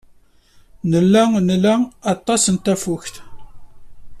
[0.89, 1.73] Nella nla
[2.13, 3.15] aṭas n tafukt.